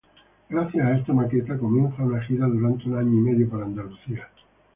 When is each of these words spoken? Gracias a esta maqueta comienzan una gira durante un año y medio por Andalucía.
Gracias 0.49 0.83
a 0.83 0.97
esta 0.97 1.13
maqueta 1.13 1.59
comienzan 1.59 2.05
una 2.07 2.23
gira 2.23 2.47
durante 2.47 2.89
un 2.89 2.97
año 2.97 3.11
y 3.13 3.21
medio 3.21 3.47
por 3.47 3.61
Andalucía. 3.61 4.27